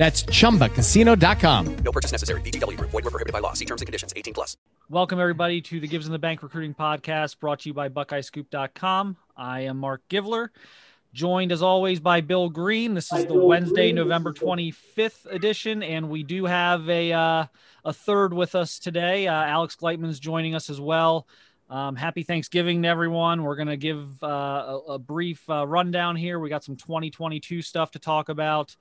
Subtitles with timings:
[0.00, 1.76] That's chumbacasino.com.
[1.84, 2.40] No purchase necessary.
[2.40, 2.90] VGW Group.
[2.90, 3.52] Void were prohibited by law.
[3.52, 4.14] See terms and conditions.
[4.16, 4.56] 18 plus.
[4.88, 9.18] Welcome everybody to the Gives in the Bank Recruiting Podcast, brought to you by BuckeyeScoop.com.
[9.36, 10.48] I am Mark Givler,
[11.12, 12.94] joined as always by Bill Greene.
[12.94, 17.44] This is the Wednesday, November 25th edition, and we do have a uh,
[17.84, 19.28] a third with us today.
[19.28, 21.28] Uh, Alex Gleitman's joining us as well.
[21.68, 23.42] Um, happy Thanksgiving to everyone.
[23.42, 26.40] We're going to give uh, a, a, brief uh, rundown here.
[26.40, 28.74] We got some 2022 stuff to talk about.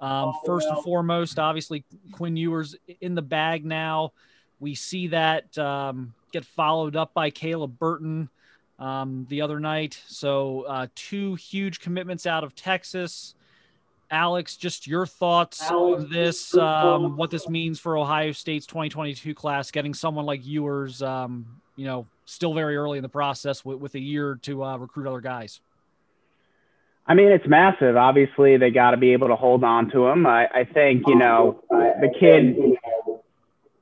[0.00, 4.12] Um, first and foremost, obviously, Quinn Ewers in the bag now.
[4.58, 8.28] We see that um, get followed up by Caleb Burton
[8.78, 10.00] um, the other night.
[10.06, 13.34] So, uh, two huge commitments out of Texas.
[14.10, 19.70] Alex, just your thoughts on this, um, what this means for Ohio State's 2022 class,
[19.70, 23.94] getting someone like Ewers, um, you know, still very early in the process with, with
[23.94, 25.60] a year to uh, recruit other guys.
[27.06, 27.96] I mean, it's massive.
[27.96, 30.26] Obviously, they got to be able to hold on to him.
[30.26, 32.56] I, I think, you know, the kid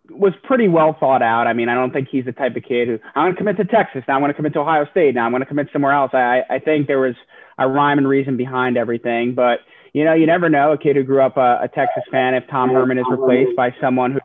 [0.09, 1.47] was pretty well thought out.
[1.47, 3.57] I mean, I don't think he's the type of kid who I'm going to commit
[3.59, 4.03] to Texas.
[4.09, 5.15] Now I'm going to commit to Ohio State.
[5.15, 6.13] Now I'm going to commit somewhere else.
[6.15, 7.17] I, I think there was
[7.59, 9.35] a rhyme and reason behind everything.
[9.35, 9.61] But,
[9.93, 12.49] you know, you never know a kid who grew up a, a Texas fan if
[12.49, 14.21] Tom Herman is replaced by someone who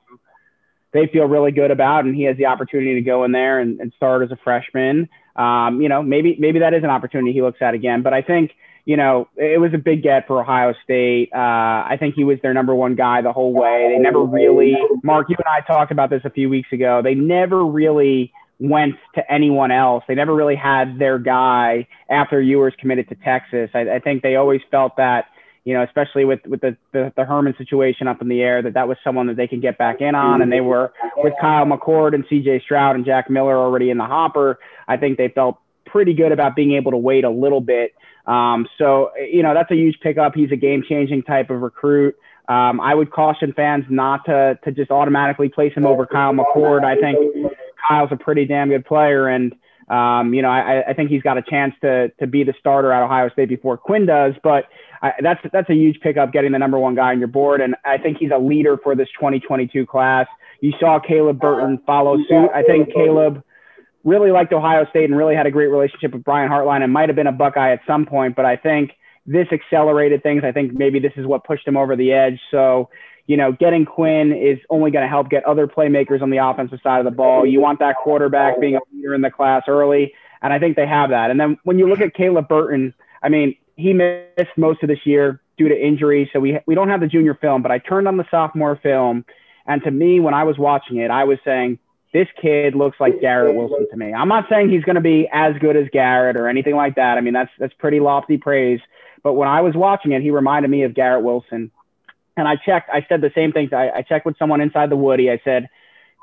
[0.94, 3.82] they feel really good about and he has the opportunity to go in there and,
[3.82, 5.10] and start as a freshman.
[5.36, 8.02] Um, you know, maybe maybe that is an opportunity he looks at again.
[8.02, 8.52] But I think–
[8.86, 11.30] you know, it was a big get for Ohio State.
[11.34, 13.94] Uh, I think he was their number one guy the whole way.
[13.94, 17.02] They never really, Mark, you and I talked about this a few weeks ago.
[17.02, 20.04] They never really went to anyone else.
[20.08, 23.70] They never really had their guy after Ewers committed to Texas.
[23.74, 25.26] I, I think they always felt that,
[25.64, 28.74] you know, especially with, with the, the, the Herman situation up in the air, that
[28.74, 30.42] that was someone that they could get back in on.
[30.42, 34.06] And they were with Kyle McCord and CJ Stroud and Jack Miller already in the
[34.06, 34.60] hopper.
[34.90, 35.58] I think they felt
[35.94, 37.94] pretty good about being able to wait a little bit
[38.26, 40.34] um, so, you know, that's a huge pickup.
[40.36, 42.16] He's a game changing type of recruit.
[42.48, 46.84] Um, I would caution fans not to, to just automatically place him over Kyle McCord.
[46.84, 47.18] I think
[47.88, 49.28] Kyle's a pretty damn good player.
[49.28, 49.54] And,
[49.90, 52.92] um, you know, I, I think he's got a chance to, to be the starter
[52.92, 54.34] at Ohio State before Quinn does.
[54.44, 54.66] But
[55.02, 57.62] I, that's, that's a huge pickup getting the number one guy on your board.
[57.62, 60.28] And I think he's a leader for this 2022 class.
[60.62, 62.50] You saw Caleb Burton follow suit.
[62.54, 63.44] I think Caleb
[64.04, 67.10] really liked Ohio State and really had a great relationship with Brian Hartline and might
[67.10, 68.92] have been a Buckeye at some point, but I think
[69.26, 70.44] this accelerated things.
[70.44, 72.40] I think maybe this is what pushed him over the edge.
[72.52, 72.90] So,
[73.26, 76.80] you know, getting Quinn is only going to help get other playmakers on the offensive
[76.84, 77.46] side of the ball.
[77.46, 80.88] You want that quarterback being a leader in the class early, and I think they
[80.88, 81.32] have that.
[81.32, 85.06] And then when you look at Caleb Burton, I mean, he missed most of this
[85.06, 87.62] year due to injury, so we we don't have the junior film.
[87.62, 89.24] But I turned on the sophomore film,
[89.66, 91.80] and to me, when I was watching it, I was saying
[92.14, 94.14] this kid looks like Garrett Wilson to me.
[94.14, 97.18] I'm not saying he's going to be as good as Garrett or anything like that.
[97.18, 98.80] I mean, that's that's pretty lofty praise.
[99.24, 101.72] But when I was watching it, he reminded me of Garrett Wilson.
[102.38, 102.90] And I checked.
[102.92, 103.74] I said the same thing.
[103.74, 105.32] I, I checked with someone inside the Woody.
[105.32, 105.70] I said,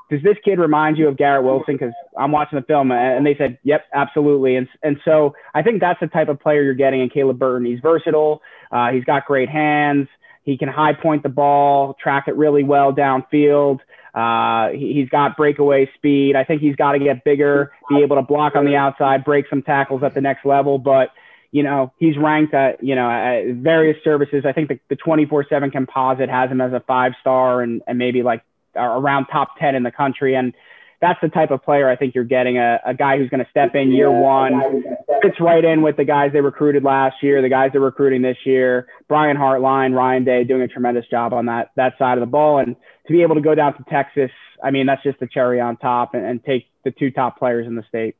[0.09, 3.35] "Does this kid remind you of Garrett Wilson?" Because I'm watching the film, and they
[3.35, 7.01] said, "Yep, absolutely." And and so I think that's the type of player you're getting
[7.01, 7.65] in Caleb Burton.
[7.65, 8.41] He's versatile.
[8.71, 10.07] Uh, he's got great hands.
[10.43, 13.79] He can high point the ball, track it really well downfield.
[14.13, 16.35] Uh, he, has got breakaway speed.
[16.35, 19.45] I think he's got to get bigger, be able to block on the outside, break
[19.49, 20.77] some tackles at the next level.
[20.77, 21.11] But
[21.51, 24.43] you know, he's ranked at you know at various services.
[24.45, 28.23] I think the, the 24/7 composite has him as a five star and and maybe
[28.23, 28.43] like
[28.75, 30.35] around top 10 in the country.
[30.35, 30.53] And
[31.01, 33.49] that's the type of player I think you're getting a, a guy who's going to
[33.49, 34.83] step in year one,
[35.23, 38.37] fits right in with the guys they recruited last year, the guys they're recruiting this
[38.45, 38.87] year.
[39.07, 42.59] Brian Hartline, Ryan Day doing a tremendous job on that that side of the ball,
[42.59, 42.75] and
[43.07, 44.31] to be able to go down to Texas,
[44.63, 47.65] I mean that's just the cherry on top, and, and take the two top players
[47.65, 48.15] in the state.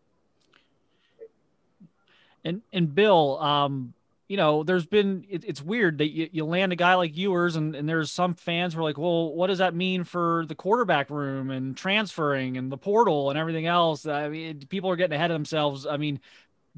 [2.43, 3.93] And and Bill, um,
[4.31, 7.57] you know, there's been it, it's weird that you, you land a guy like Ewers,
[7.57, 10.55] and, and there's some fans who are like, well, what does that mean for the
[10.55, 14.05] quarterback room and transferring and the portal and everything else?
[14.05, 15.85] I mean, people are getting ahead of themselves.
[15.85, 16.21] I mean,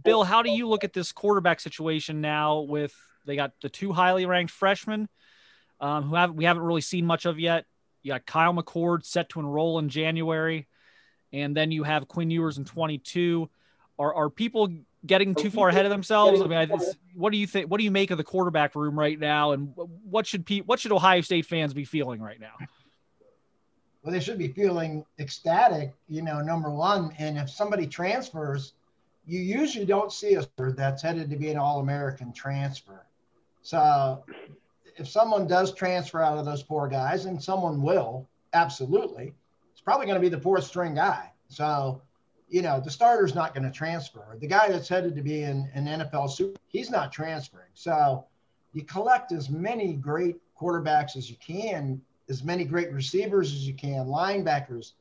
[0.04, 2.62] Bill, how do you look at this quarterback situation now?
[2.62, 2.96] With
[3.28, 5.08] they got the two highly ranked freshmen
[5.80, 7.66] um, who have we haven't really seen much of yet.
[8.02, 10.68] You got Kyle McCord set to enroll in January,
[11.32, 13.48] and then you have Quinn Ewers in 22.
[14.00, 14.70] Are are people
[15.06, 16.42] getting too far ahead of themselves?
[16.42, 16.72] I mean,
[17.16, 17.70] what do you think?
[17.70, 19.74] What do you make of the quarterback room right now, and
[20.10, 22.54] what should pe- what should Ohio State fans be feeling right now?
[24.04, 27.16] Well, they should be feeling ecstatic, you know, number one.
[27.18, 28.74] And if somebody transfers,
[29.26, 33.06] you usually don't see a that's headed to be an All American transfer.
[33.62, 34.24] So
[34.98, 39.34] if someone does transfer out of those four guys, and someone will, absolutely,
[39.72, 41.32] it's probably going to be the fourth string guy.
[41.48, 42.02] So
[42.54, 44.38] you know, the starter's not going to transfer.
[44.40, 47.72] The guy that's headed to be in an NFL super, he's not transferring.
[47.74, 48.26] So
[48.74, 53.74] you collect as many great quarterbacks as you can, as many great receivers as you
[53.74, 54.92] can, linebackers.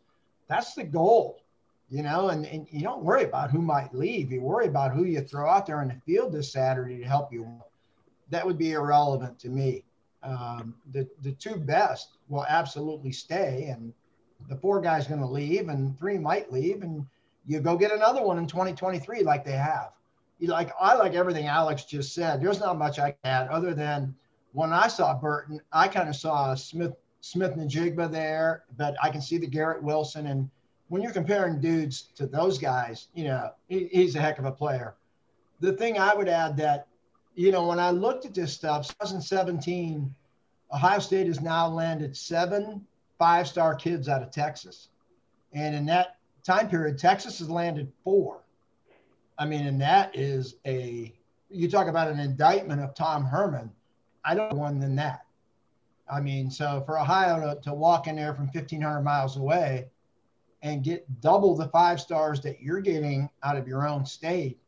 [0.49, 1.43] That's the goal,
[1.91, 4.33] you know, and, and you don't worry about who might leave.
[4.33, 7.35] You worry about who you throw out there in the field this Saturday to help
[7.35, 7.47] you.
[8.31, 9.85] That would be irrelevant to me.
[10.23, 13.93] Um, the, the two best will absolutely stay, and
[14.49, 17.05] the four guys going to leave, and three might leave, and
[17.47, 19.91] you go get another one in 2023 like they have.
[20.39, 22.41] You like I like everything Alex just said.
[22.43, 24.15] There's not much I can add other than
[24.53, 29.39] when I saw Burton, I kind of saw Smith Smith-Njigba there, but I can see
[29.39, 30.27] the Garrett Wilson.
[30.27, 30.51] And
[30.89, 34.51] when you're comparing dudes to those guys, you know, he, he's a heck of a
[34.51, 34.97] player.
[35.61, 36.89] The thing I would add that,
[37.37, 40.13] you know, when I looked at this stuff, 2017,
[40.75, 42.85] Ohio State has now landed seven
[43.19, 44.89] five-star kids out of Texas.
[45.53, 48.41] And in that time period, Texas has landed four.
[49.39, 51.13] I mean, and that is a,
[51.51, 53.71] you talk about an indictment of Tom Herman.
[54.25, 55.27] I don't one than that.
[56.11, 59.89] I mean, so for Ohio to, to walk in there from 1,500 miles away
[60.63, 64.59] and get double the five stars that you're getting out of your own state,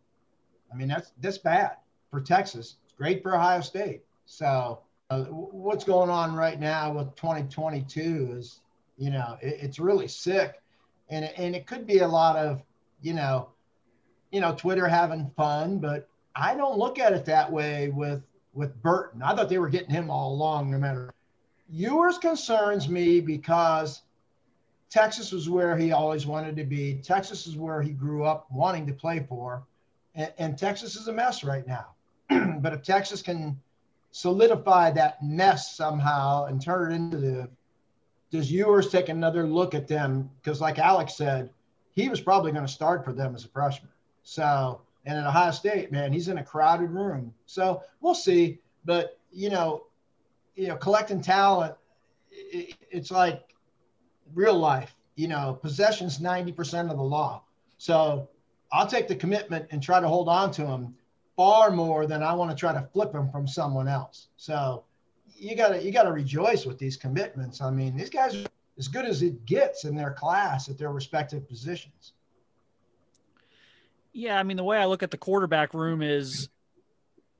[0.73, 1.77] I mean, that's that's bad
[2.11, 2.77] for Texas.
[2.85, 4.03] It's great for Ohio State.
[4.27, 4.81] So
[5.11, 8.61] uh, what's going on right now with 2022 is,
[8.97, 10.61] you know, it, it's really sick
[11.15, 12.63] and it, and it could be a lot of
[13.01, 13.49] you know
[14.31, 18.23] you know twitter having fun but i don't look at it that way with
[18.55, 19.23] with burton.
[19.23, 21.13] I thought they were getting him all along no matter.
[21.69, 24.03] Ewers concerns me because
[24.91, 26.95] texas was where he always wanted to be.
[27.03, 29.65] Texas is where he grew up wanting to play for
[30.15, 31.87] and, and texas is a mess right now.
[32.61, 33.61] But if texas can
[34.13, 37.49] solidify that mess somehow and turn it into the
[38.35, 40.29] does Ewers take another look at them?
[40.43, 41.51] Because, like Alex said,
[41.93, 43.93] he was probably going to start for them as a freshman.
[44.25, 47.33] So, and at Ohio State, man, he's in a crowded room.
[47.47, 48.59] So we'll see.
[48.85, 49.85] But you know,
[50.57, 51.77] you know, collecting talent,
[52.33, 53.55] it, it's like
[54.35, 54.97] real life.
[55.15, 57.45] You know, possession's ninety percent of the law.
[57.79, 58.29] So
[58.73, 60.97] I'll take the commitment and try to hold on to him
[61.37, 64.27] far more than I want to try to flip him from someone else.
[64.37, 64.83] So
[65.35, 67.61] you gotta you gotta rejoice with these commitments.
[67.61, 68.47] I mean, these guys are
[68.79, 72.13] as good as it gets in their class at their respective positions.
[74.13, 76.49] Yeah, I mean, the way I look at the quarterback room is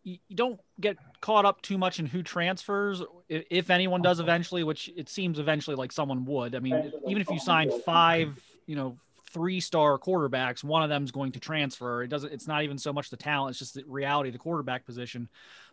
[0.03, 4.27] you, don't get caught up too much in who transfers, if anyone does uh-huh.
[4.27, 6.55] eventually, which it seems eventually like someone would.
[6.55, 8.99] I mean, even if you sign five, you know,
[9.31, 12.03] three star quarterbacks, one of them is going to transfer.
[12.03, 14.39] It doesn't, it's not even so much the talent, it's just the reality of the
[14.39, 15.29] quarterback position.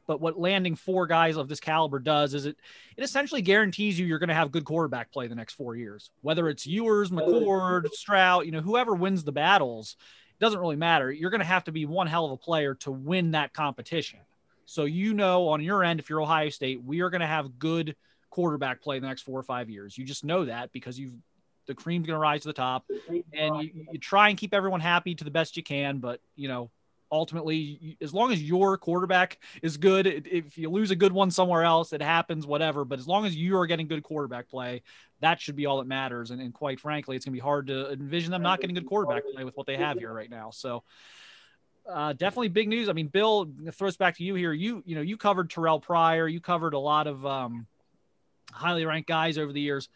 [0.07, 2.57] But what landing four guys of this caliber does is it
[2.97, 6.09] it essentially guarantees you you're going to have good quarterback play the next four years.
[6.21, 9.95] Whether it's Ewers, McCord, Stroud, you know, whoever wins the battles,
[10.39, 11.11] it doesn't really matter.
[11.11, 14.19] You're going to have to be one hell of a player to win that competition.
[14.65, 17.59] So you know on your end, if you're Ohio State, we are going to have
[17.59, 17.95] good
[18.29, 19.97] quarterback play the next four or five years.
[19.97, 21.13] You just know that because you've
[21.67, 22.85] the cream's going to rise to the top,
[23.33, 25.99] and you, you try and keep everyone happy to the best you can.
[25.99, 26.71] But you know,
[27.11, 31.63] ultimately, as long as your quarterback is good, if you lose a good one somewhere
[31.63, 32.85] else, it happens, whatever.
[32.85, 34.83] But as long as you are getting good quarterback play,
[35.19, 36.31] that should be all that matters.
[36.31, 38.85] And, and quite frankly, it's going to be hard to envision them not getting good
[38.85, 40.51] quarterback play with what they have here right now.
[40.51, 40.83] So,
[41.89, 42.89] uh, definitely big news.
[42.89, 44.53] I mean, Bill, throws back to you here.
[44.53, 46.27] You, you know, you covered Terrell Pryor.
[46.27, 47.67] You covered a lot of um,
[48.51, 49.89] highly ranked guys over the years.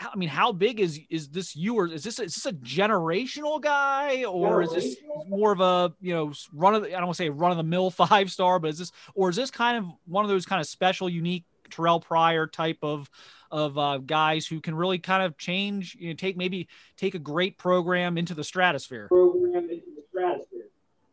[0.00, 1.92] I mean, how big is is this Ewers?
[1.92, 4.96] Is this is this a generational guy, or is this
[5.28, 7.56] more of a you know run of the, I don't want to say run of
[7.56, 10.46] the mill five star, but is this or is this kind of one of those
[10.46, 13.10] kind of special, unique Terrell Pryor type of
[13.50, 17.18] of uh, guys who can really kind of change, you know, take maybe take a
[17.18, 19.08] great program into the stratosphere.
[19.08, 20.66] Program into the stratosphere.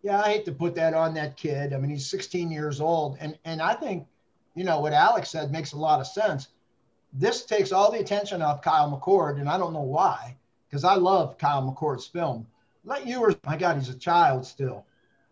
[0.04, 1.74] Yeah, I hate to put that on that kid.
[1.74, 4.08] I mean, he's 16 years old, and and I think,
[4.56, 6.50] you know, what Alex said makes a lot of sense.
[7.20, 10.38] This takes all the attention off Kyle McCord, and I don't know why,
[10.70, 12.46] because I love Kyle McCord's film.
[12.86, 14.86] Let Ewers, my God, he's a child still.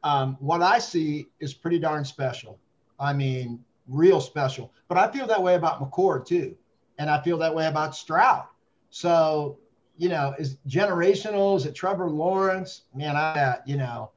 [0.03, 2.59] Um, what I see is pretty darn special.
[2.99, 4.73] I mean, real special.
[4.87, 6.55] But I feel that way about McCord too,
[6.97, 8.45] and I feel that way about Stroud.
[8.89, 9.59] So,
[9.95, 11.55] you know, is generational?
[11.55, 12.83] Is it Trevor Lawrence?
[12.95, 14.11] Man, I, you know,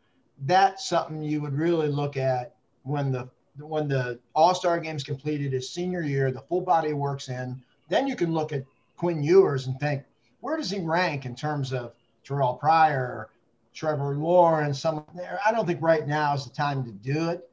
[0.47, 5.53] that's something you would really look at when the when the All Star game's completed
[5.53, 7.61] his senior year, the full body works in.
[7.89, 8.65] Then you can look at
[8.97, 10.05] Quinn Ewers and think,
[10.41, 11.93] where does he rank in terms of
[12.25, 13.31] Terrell Pryor,
[13.75, 14.81] Trevor Lawrence?
[14.81, 15.41] Some there.
[15.45, 17.49] I don't think right now is the time to do it.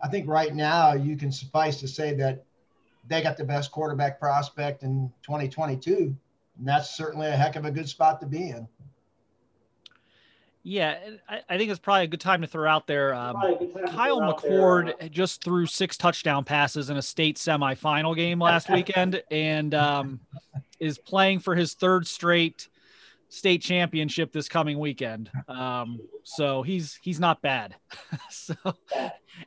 [0.00, 2.44] I think right now you can suffice to say that
[3.08, 6.16] they got the best quarterback prospect in 2022,
[6.58, 8.66] and that's certainly a heck of a good spot to be in.
[10.64, 10.96] Yeah,
[11.28, 13.12] I, I, think it's probably a good time to throw out there.
[13.14, 13.34] Um,
[13.88, 15.08] Kyle McCord there.
[15.08, 20.20] just threw six touchdown passes in a state semifinal game last weekend, and um,
[20.78, 22.68] is playing for his third straight
[23.28, 25.30] state championship this coming weekend.
[25.48, 27.74] Um, so he's he's not bad.
[28.30, 28.54] so,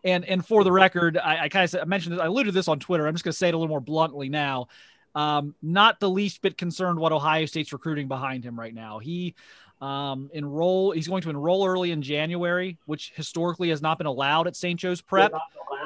[0.04, 2.68] and and for the record, I, I kind of mentioned this, I alluded to this
[2.68, 3.08] on Twitter.
[3.08, 4.68] I'm just going to say it a little more bluntly now.
[5.14, 9.00] Um, not the least bit concerned what Ohio State's recruiting behind him right now.
[9.00, 9.36] He
[9.82, 10.92] um, enroll.
[10.92, 14.80] He's going to enroll early in January, which historically has not been allowed at St.
[14.80, 15.34] Joe's Prep.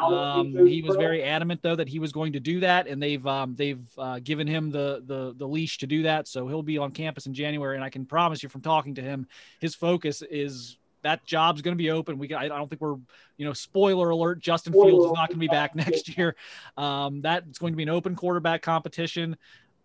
[0.01, 3.25] Um, he was very adamant though that he was going to do that, and they've
[3.27, 6.27] um, they've uh, given him the, the the leash to do that.
[6.27, 9.01] So he'll be on campus in January, and I can promise you from talking to
[9.01, 9.27] him,
[9.59, 12.17] his focus is that job's going to be open.
[12.17, 12.97] We I don't think we're
[13.37, 14.39] you know spoiler alert.
[14.39, 16.35] Justin Fields is not going to be back next year.
[16.77, 19.37] Um, that's going to be an open quarterback competition.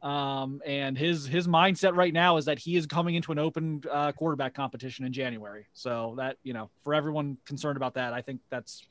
[0.05, 3.83] Um, and his his mindset right now is that he is coming into an open
[3.91, 5.67] uh, quarterback competition in January.
[5.73, 8.85] So that you know, for everyone concerned about that, I think that's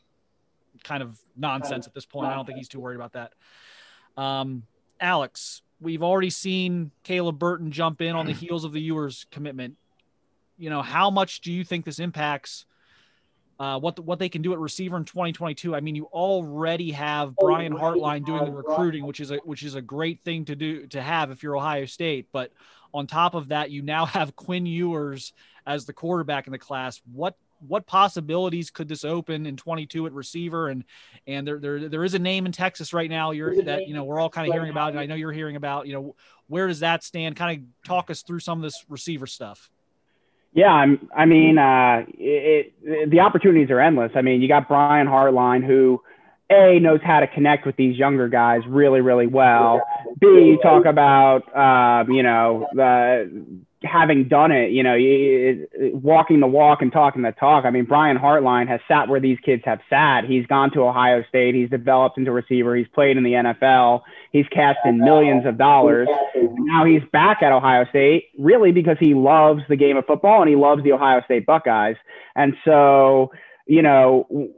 [0.84, 2.30] kind of nonsense at this point.
[2.30, 3.34] I don't think he's too worried about that.
[4.20, 4.64] Um,
[5.00, 9.76] Alex, we've already seen Caleb Burton jump in on the heels of the Ewers commitment.
[10.58, 12.66] You know, how much do you think this impacts
[13.64, 15.74] uh, what the, what they can do at receiver in 2022.
[15.74, 19.76] I mean, you already have Brian Hartline doing the recruiting, which is a which is
[19.76, 22.28] a great thing to do to have if you're Ohio State.
[22.34, 22.52] But
[22.94, 25.32] on top of that, you now have Quinn Ewers
[25.66, 27.00] as the quarterback in the class.
[27.14, 30.68] What what possibilities could this open in 22 at receiver?
[30.68, 30.84] And
[31.26, 33.32] and there there, there is a name in Texas right now.
[33.32, 35.56] You're that you know we're all kind of hearing about, and I know you're hearing
[35.56, 35.88] about.
[35.88, 36.16] You know,
[36.48, 37.38] where does that stand?
[37.38, 39.70] Kind of talk us through some of this receiver stuff.
[40.54, 44.12] Yeah, I'm, I mean, uh, it, it, the opportunities are endless.
[44.16, 46.02] I mean, you got Brian Hartline, who
[46.52, 49.82] a knows how to connect with these younger guys really, really well.
[50.20, 54.98] B, talk about, uh, you know, the having done it, you know,
[55.94, 57.66] walking the walk and talking the talk.
[57.66, 60.24] I mean, Brian Hartline has sat where these kids have sat.
[60.24, 61.54] He's gone to Ohio State.
[61.54, 62.76] He's developed into a receiver.
[62.76, 64.02] He's played in the NFL.
[64.32, 66.08] He's cast in millions of dollars.
[66.36, 70.50] Now he's back at Ohio State, really because he loves the game of football and
[70.50, 71.98] he loves the Ohio State Buckeyes.
[72.36, 73.32] And so,
[73.68, 74.50] you know,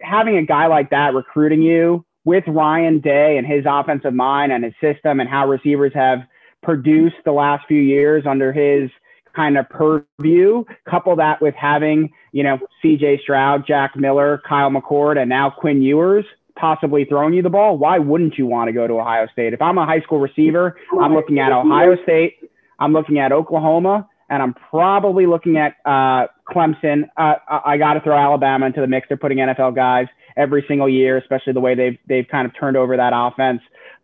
[0.00, 4.64] having a guy like that recruiting you with Ryan Day and his offensive mind and
[4.64, 6.20] his system and how receivers have–
[6.64, 8.90] produced the last few years under his
[9.34, 10.64] kind of purview.
[10.88, 15.82] Couple that with having, you know, CJ Stroud, Jack Miller, Kyle McCord, and now Quinn
[15.82, 16.24] Ewers
[16.56, 17.76] possibly throwing you the ball.
[17.76, 19.52] Why wouldn't you want to go to Ohio State?
[19.52, 22.38] If I'm a high school receiver, I'm looking at Ohio State,
[22.78, 27.08] I'm looking at Oklahoma, and I'm probably looking at uh, Clemson.
[27.16, 29.08] Uh, I got to throw Alabama into the mix.
[29.08, 30.06] They're putting NFL guys
[30.36, 33.60] every single year, especially the way they've they've kind of turned over that offense.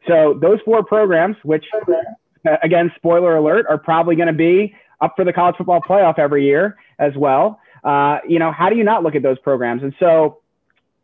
[0.08, 1.64] So those four programs, which
[2.62, 6.44] again, spoiler alert, are probably going to be up for the college football playoff every
[6.44, 7.60] year as well.
[7.84, 9.82] Uh, you know, how do you not look at those programs?
[9.82, 10.38] And so,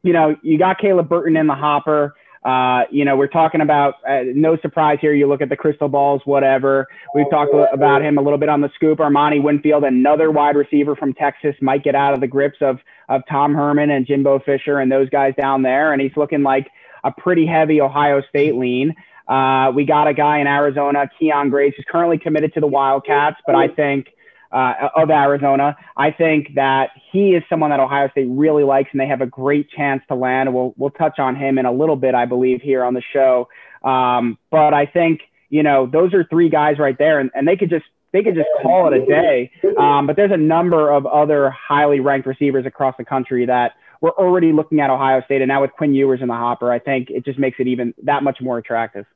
[0.02, 2.14] you know, you got Caleb Burton in the hopper.
[2.44, 5.12] Uh, you know, we're talking about uh, no surprise here.
[5.12, 6.86] You look at the crystal balls, whatever.
[7.12, 9.00] We've talked about him a little bit on the scoop.
[9.00, 12.78] Armani Winfield, another wide receiver from Texas, might get out of the grips of
[13.08, 16.70] of Tom Herman and Jimbo Fisher and those guys down there, and he's looking like
[17.02, 18.94] a pretty heavy Ohio State lean.
[19.28, 23.36] Uh, we got a guy in Arizona, Kyion Grayes, who's currently committed to the Wildcats,
[23.46, 24.08] but I think
[24.52, 29.00] uh, of Arizona, I think that he is someone that Ohio State really likes, and
[29.00, 30.54] they have a great chance to land.
[30.54, 33.48] We'll we'll touch on him in a little bit, I believe, here on the show.
[33.82, 37.56] Um, but I think you know those are three guys right there, and, and they
[37.56, 39.50] could just they could just call it a day.
[39.78, 44.10] Um, but there's a number of other highly ranked receivers across the country that we're
[44.10, 47.10] already looking at Ohio State, and now with Quinn Ewers in the hopper, I think
[47.10, 49.06] it just makes it even that much more attractive.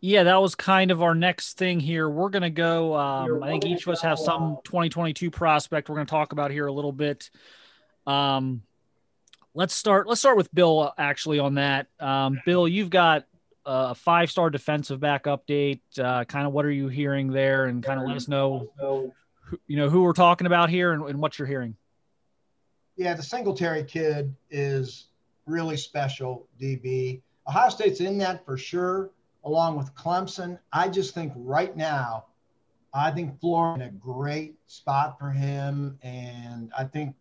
[0.00, 2.08] Yeah, that was kind of our next thing here.
[2.08, 2.94] We're going to go.
[2.94, 6.50] Um, I think each of us have some 2022 prospect we're going to talk about
[6.50, 7.30] here a little bit.
[8.06, 8.62] Um,
[9.54, 10.06] let's start.
[10.06, 10.92] Let's start with Bill.
[10.98, 13.24] Actually, on that, um, Bill, you've got
[13.64, 15.80] a five-star defensive back update.
[15.98, 19.12] Uh, kind of what are you hearing there, and kind of let us know, who,
[19.66, 21.74] you know, who we're talking about here and, and what you're hearing.
[22.96, 25.06] Yeah, the Singletary kid is
[25.46, 26.46] really special.
[26.60, 29.10] DB Ohio State's in that for sure
[29.46, 30.58] along with Clemson.
[30.72, 32.26] I just think right now,
[32.92, 35.98] I think Florida in a great spot for him.
[36.02, 37.14] And I think,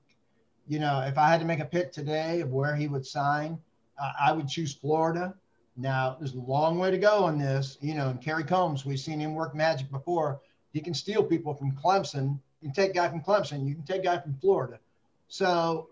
[0.68, 3.60] you know, if I had to make a pick today of where he would sign,
[4.02, 5.36] uh, I would choose Florida.
[5.78, 7.78] Now, there's a long way to go on this.
[7.80, 10.42] You know, and Kerry Coombs, we've seen him work magic before.
[10.74, 12.40] He can steal people from Clemson.
[12.62, 13.68] You can take guy from Clemson.
[13.68, 14.80] You can take guy from Florida.
[15.28, 15.90] So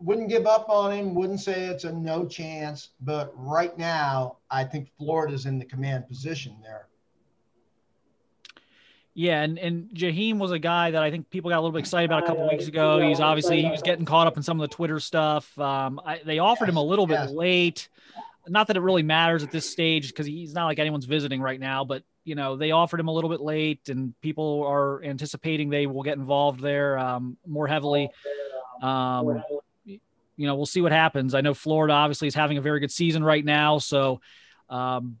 [0.00, 1.14] wouldn't give up on him.
[1.14, 2.90] Wouldn't say it's a no chance.
[3.00, 6.88] But right now, I think Florida's in the command position there.
[9.14, 11.80] Yeah, and, and Jaheim was a guy that I think people got a little bit
[11.80, 13.00] excited about a couple weeks ago.
[13.00, 15.58] He's obviously he was getting caught up in some of the Twitter stuff.
[15.58, 17.30] Um, I, they offered him a little bit yes.
[17.30, 17.88] late.
[18.48, 21.58] Not that it really matters at this stage because he's not like anyone's visiting right
[21.58, 21.84] now.
[21.84, 25.86] But you know they offered him a little bit late, and people are anticipating they
[25.86, 28.08] will get involved there um, more heavily.
[28.80, 29.42] Um,
[30.40, 31.34] you know, we'll see what happens.
[31.34, 34.22] I know Florida obviously is having a very good season right now, so
[34.70, 35.18] um,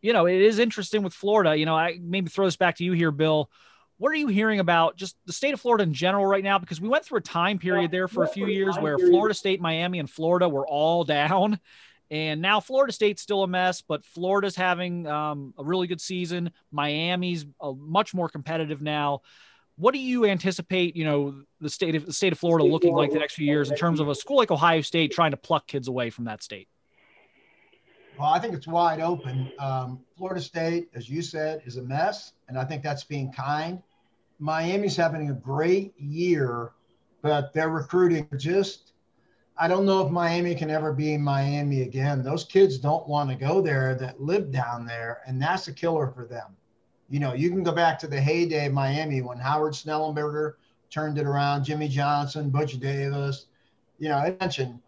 [0.00, 1.54] you know, it is interesting with Florida.
[1.54, 3.50] You know, I maybe throw this back to you here, Bill.
[3.98, 6.58] What are you hearing about just the state of Florida in general right now?
[6.58, 9.60] Because we went through a time period there for a few years where Florida State,
[9.60, 11.60] Miami, and Florida were all down.
[12.10, 16.50] And now Florida State's still a mess, but Florida's having um, a really good season.
[16.70, 19.20] Miami's uh, much more competitive now
[19.82, 23.10] what do you anticipate you know the state of the state of florida looking like
[23.10, 25.66] the next few years in terms of a school like ohio state trying to pluck
[25.66, 26.68] kids away from that state?
[28.16, 29.50] Well i think it's wide open.
[29.58, 33.82] Um, florida state as you said is a mess and i think that's being kind.
[34.38, 36.72] Miami's having a great year
[37.20, 38.92] but they're recruiting just
[39.58, 42.22] i don't know if miami can ever be miami again.
[42.22, 46.06] Those kids don't want to go there that live down there and that's a killer
[46.14, 46.56] for them
[47.12, 50.54] you know, you can go back to the heyday of Miami when Howard Schnellenberger
[50.88, 53.48] turned it around, Jimmy Johnson, Butch Davis.
[53.98, 54.80] You know, I mentioned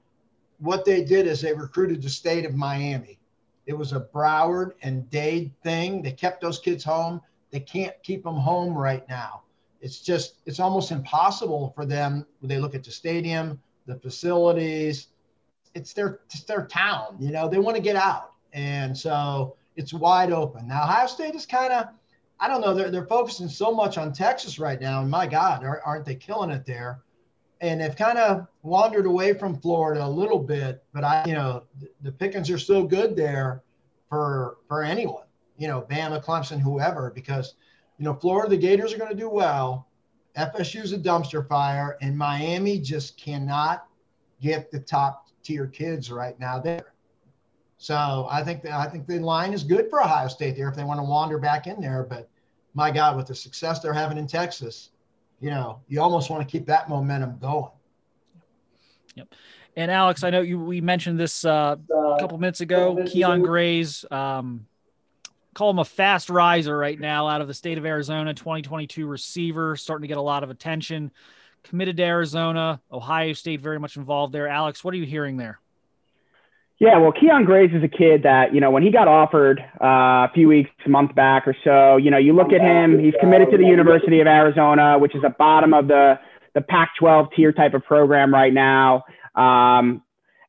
[0.59, 3.19] what they did is they recruited the state of Miami.
[3.67, 6.01] It was a Broward and Dade thing.
[6.01, 7.21] They kept those kids home.
[7.51, 9.43] They can't keep them home right now.
[9.83, 15.09] It's just, it's almost impossible for them when they look at the stadium, the facilities.
[15.75, 17.19] It's their, it's their town.
[17.21, 18.33] You know, they want to get out.
[18.55, 20.69] And so it's wide open.
[20.69, 21.89] Now, Ohio State is kind of,
[22.45, 22.75] I don't know.
[22.75, 25.01] They're, they're focusing so much on Texas right now.
[25.01, 27.01] And my God, aren't they killing it there?
[27.63, 30.85] And they've kind of wandered away from Florida a little bit.
[30.93, 31.63] But I, you know,
[32.03, 33.63] the, pickings are so good there
[34.11, 35.25] for for anyone,
[35.57, 37.55] you know, Bama, Clemson, whoever, because,
[37.97, 39.89] you know, Florida, the Gators are going to do well.
[40.37, 43.87] FSU's a dumpster fire, and Miami just cannot
[44.43, 46.93] get the top tier kids right now there.
[47.79, 50.77] So I think that I think the line is good for Ohio State there if
[50.77, 52.03] they want to wander back in there.
[52.03, 52.29] But
[52.75, 54.91] my God, with the success they're having in Texas,
[55.41, 57.71] you know, you almost want to keep that momentum going.
[59.15, 59.35] Yep.
[59.77, 62.97] And Alex, I know you we mentioned this uh, a couple minutes ago.
[62.97, 64.67] Kyion Grayes um,
[65.55, 69.77] call him a fast riser right now out of the state of Arizona, 2022 receiver,
[69.77, 71.11] starting to get a lot of attention.
[71.65, 74.49] Committed to Arizona, Ohio State very much involved there.
[74.49, 75.61] Alex, what are you hearing there?
[76.85, 80.29] Yeah, well, Kyion Grayes is a kid that, you know, when he got offered uh,
[80.29, 83.15] a few weeks, a month back or so, you know, you look at him, he's
[83.21, 86.19] committed to the University of Arizona, which is a bottom of the,
[86.55, 89.03] the Pac 12 tier type of program right now.
[89.35, 90.03] Um,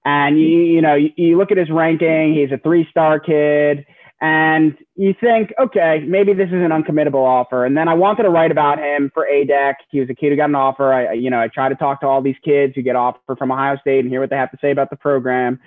[0.03, 3.85] and, you, you know, you, you look at his ranking, he's a three star kid.
[4.19, 7.63] And you think, okay, maybe this is an uncommittable offer.
[7.63, 9.75] And then I wanted to write about him for ADEC.
[9.89, 10.91] He was a kid who got an offer.
[10.91, 13.53] I, you know, I try to talk to all these kids who get offered from
[13.53, 15.61] Ohio State and hear what they have to say about the program.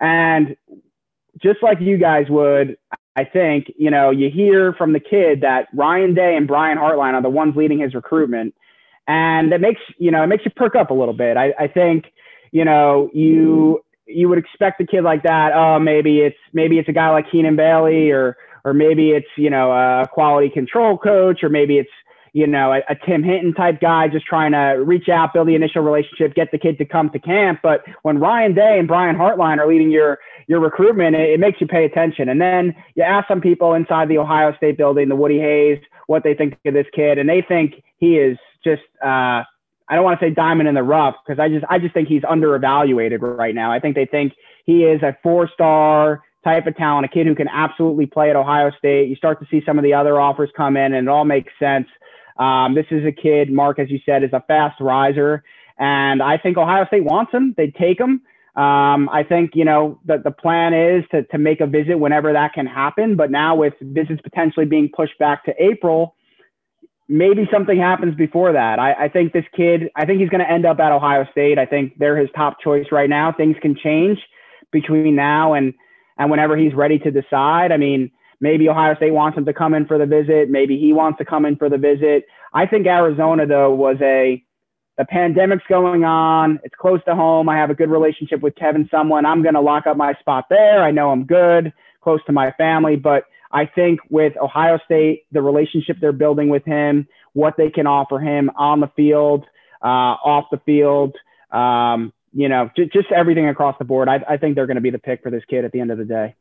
[0.00, 0.56] And
[1.42, 2.76] just like you guys would,
[3.16, 7.14] I think, you know, you hear from the kid that Ryan Day and Brian Hartline
[7.14, 8.54] are the ones leading his recruitment.
[9.06, 11.36] And that makes, you know, it makes you perk up a little bit.
[11.36, 12.06] I, I think,
[12.52, 16.88] you know, you you would expect a kid like that, oh, maybe it's maybe it's
[16.88, 21.42] a guy like Keenan Bailey or or maybe it's, you know, a quality control coach,
[21.42, 21.90] or maybe it's
[22.32, 25.54] you know, a, a, Tim Hinton type guy just trying to reach out, build the
[25.54, 27.60] initial relationship, get the kid to come to camp.
[27.62, 31.60] But when Ryan Day and Brian Hartline are leading your your recruitment, it, it makes
[31.60, 32.28] you pay attention.
[32.28, 36.24] And then you ask some people inside the Ohio State building, the Woody Hayes, what
[36.24, 39.42] they think of this kid, and they think he is just uh,
[39.88, 42.08] I don't want to say diamond in the rough because I just I just think
[42.08, 43.70] he's under evaluated right now.
[43.70, 44.32] I think they think
[44.64, 48.36] he is a four star type of talent, a kid who can absolutely play at
[48.36, 49.08] Ohio State.
[49.08, 51.52] You start to see some of the other offers come in, and it all makes
[51.58, 51.86] sense.
[52.38, 55.42] Um, this is a kid, Mark, as you said, is a fast riser,
[55.78, 57.54] and I think Ohio State wants him.
[57.56, 58.22] They take him.
[58.54, 62.32] Um, I think you know the the plan is to to make a visit whenever
[62.32, 63.16] that can happen.
[63.16, 66.14] But now with visits potentially being pushed back to April,
[67.08, 68.78] maybe something happens before that.
[68.78, 71.58] I, I think this kid, I think he's going to end up at Ohio State.
[71.58, 73.32] I think they're his top choice right now.
[73.32, 74.18] Things can change
[74.70, 75.74] between now and
[76.18, 77.72] and whenever he's ready to decide.
[77.72, 78.10] I mean,
[78.42, 80.50] maybe Ohio State wants him to come in for the visit.
[80.50, 82.26] Maybe he wants to come in for the visit.
[82.52, 84.44] I think Arizona though was a
[84.98, 86.60] the pandemic's going on.
[86.64, 87.48] It's close to home.
[87.48, 89.24] I have a good relationship with Kevin Sumlin.
[89.24, 90.82] I'm going to lock up my spot there.
[90.82, 95.40] I know I'm good, close to my family, but I think with Ohio State, the
[95.40, 99.46] relationship they're building with him, what they can offer him on the field,
[99.82, 101.16] uh, off the field,
[101.50, 104.08] um, you know, j- just everything across the board.
[104.08, 105.90] I, I think they're going to be the pick for this kid at the end
[105.90, 106.34] of the day.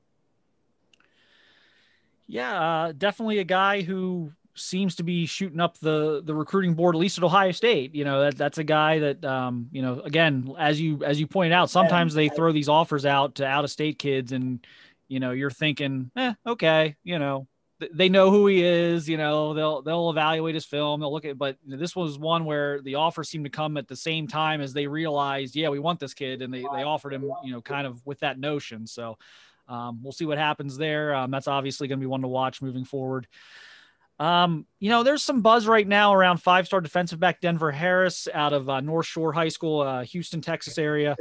[2.32, 6.96] Yeah, uh, definitely a guy who seems to be shooting up the the recruiting board
[6.96, 7.94] at least at Ohio State.
[7.94, 11.28] You know that that's a guy that um, you know again as you as you
[11.28, 14.66] pointed out, sometimes they throw these offers out to out of state kids and
[15.12, 17.46] you know, you're thinking, eh, okay, you know,
[17.82, 21.26] th- they know who he is, you know, they'll they'll evaluate his film, they'll look
[21.26, 24.62] at but this was one where the offer seemed to come at the same time
[24.62, 27.62] as they realized, yeah, we want this kid, and they they offered him, you know,
[27.62, 28.88] kind of with that notion.
[28.88, 29.18] So
[29.68, 31.14] um, we'll see what happens there.
[31.14, 33.28] Um, that's obviously going to be one to watch moving forward.
[34.20, 38.54] Um, you know, there's some buzz right now around five-star defensive back Denver Harris out
[38.54, 41.16] of uh, North Shore High School, uh, Houston, Texas area.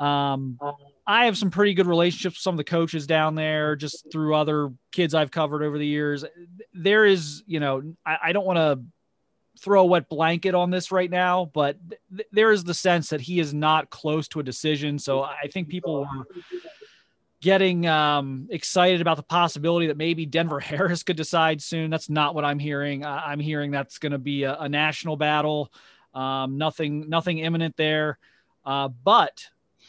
[0.00, 0.58] Um,
[1.06, 4.34] I have some pretty good relationships with some of the coaches down there, just through
[4.34, 6.24] other kids I've covered over the years.
[6.72, 8.82] There is, you know, I, I don't want to
[9.60, 11.76] throw a wet blanket on this right now, but
[12.16, 14.98] th- there is the sense that he is not close to a decision.
[14.98, 16.26] So I think people are
[17.42, 21.90] getting um, excited about the possibility that maybe Denver Harris could decide soon.
[21.90, 23.04] That's not what I'm hearing.
[23.04, 25.70] I'm hearing that's going to be a, a, national battle.
[26.14, 28.18] Um, nothing, nothing imminent there.
[28.64, 29.44] Uh, but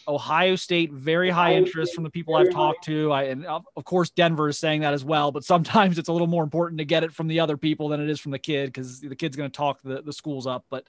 [0.08, 3.12] Ohio State, very high interest from the people I've talked to.
[3.12, 5.32] I, and of course, Denver is saying that as well.
[5.32, 8.02] But sometimes it's a little more important to get it from the other people than
[8.02, 10.66] it is from the kid because the kid's going to talk the, the schools up.
[10.72, 10.88] But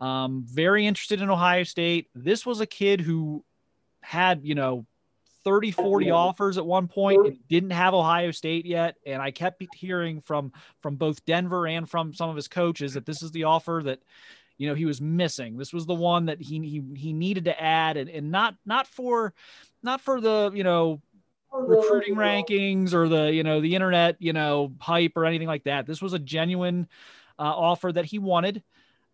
[0.00, 2.08] um, very interested in Ohio State.
[2.14, 3.44] This was a kid who
[4.00, 4.86] had, you know,
[5.50, 8.96] 30, 40 offers at one point and didn't have Ohio State yet.
[9.04, 13.04] And I kept hearing from from both Denver and from some of his coaches that
[13.04, 14.00] this is the offer that
[14.58, 15.56] you know he was missing.
[15.56, 18.86] This was the one that he he he needed to add, and, and not not
[18.86, 19.34] for
[19.82, 21.00] not for the you know
[21.52, 25.84] recruiting rankings or the you know the internet you know hype or anything like that.
[25.84, 26.86] This was a genuine
[27.40, 28.62] uh, offer that he wanted,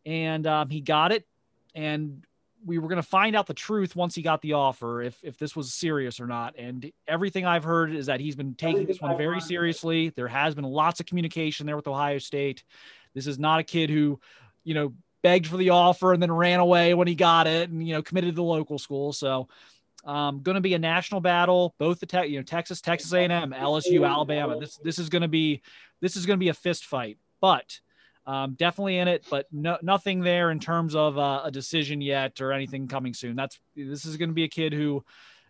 [0.05, 1.27] and um, he got it,
[1.75, 2.27] and
[2.67, 5.39] we were going to find out the truth once he got the offer if if
[5.39, 6.55] this was serious or not.
[6.59, 10.11] And everything i've heard is that he's been taking this one very seriously.
[10.11, 12.65] There has been lots of communication there with ohio state.
[13.15, 14.21] This is not a kid who
[14.65, 17.87] you know begged for the offer and then ran away when he got it and
[17.87, 19.13] you know committed to the local school.
[19.13, 19.49] So
[20.05, 21.75] um, going to be a national battle.
[21.79, 24.59] Both the te- you know texas texas a&m lsu alabama.
[24.59, 25.63] This this is going to be
[26.01, 27.19] this is going to be a fist fight.
[27.41, 27.81] But
[28.27, 32.41] um, definitely in it but no, nothing there in terms of uh, a decision yet
[32.41, 35.05] or anything coming soon that's this is going to be a kid who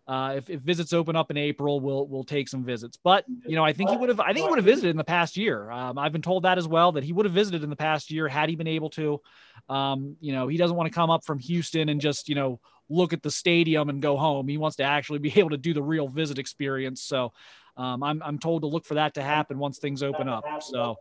[0.09, 2.97] uh, if, if, visits open up in April, we'll we'll take some visits.
[2.97, 4.21] But you know, I think he would have.
[4.21, 5.69] I think he would have visited in the past year.
[5.69, 8.11] Um, I've been told that as well that he would have visited in the past
[8.11, 9.21] year had he been able to.
[9.69, 12.61] Um, you know, he doesn't want to come up from Houston and just you know
[12.89, 14.47] look at the stadium and go home.
[14.47, 17.03] He wants to actually be able to do the real visit experience.
[17.03, 17.33] So
[17.77, 20.45] um, I'm I'm told to look for that to happen once things open up.
[20.61, 20.99] So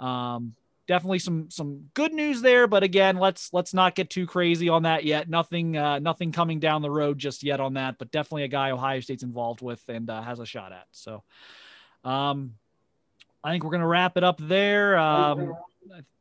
[0.00, 0.56] um,
[0.88, 4.82] definitely some some good news there but again let's let's not get too crazy on
[4.82, 8.42] that yet nothing uh, nothing coming down the road just yet on that but definitely
[8.42, 11.22] a guy ohio state's involved with and uh, has a shot at so
[12.04, 12.54] um
[13.44, 15.54] i think we're to wrap it up there um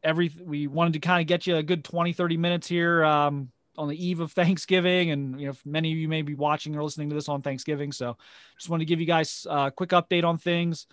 [0.03, 3.49] every we wanted to kind of get you a good 20 30 minutes here um
[3.77, 6.83] on the eve of Thanksgiving, and you know many of you may be watching or
[6.83, 7.91] listening to this on Thanksgiving.
[7.91, 8.17] So,
[8.57, 10.87] just wanted to give you guys a quick update on things.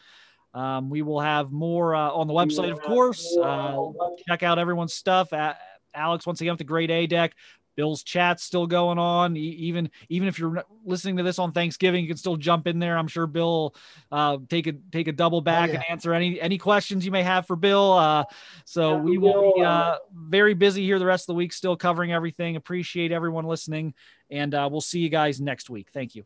[0.54, 3.36] Um, we will have more uh, on the website, of course.
[3.36, 3.88] Uh,
[4.28, 5.32] check out everyone's stuff.
[5.32, 5.58] At
[5.92, 7.34] Alex, once again, with the Great A deck.
[7.76, 9.36] Bill's chat's still going on.
[9.36, 12.96] even even if you're listening to this on Thanksgiving, you can still jump in there.
[12.96, 13.74] I'm sure Bill
[14.12, 15.78] uh, take a take a double oh, back oh, yeah.
[15.80, 17.92] and answer any any questions you may have for Bill.
[17.92, 18.24] Uh,
[18.64, 21.76] so yeah, we will be uh, very busy here the rest of the week, still
[21.76, 22.56] covering everything.
[22.56, 23.94] Appreciate everyone listening,
[24.30, 25.88] and uh, we'll see you guys next week.
[25.92, 26.24] Thank you.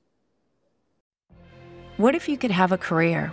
[1.97, 3.33] What if you could have a career?